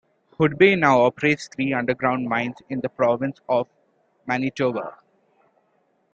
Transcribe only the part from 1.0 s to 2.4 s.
operates three underground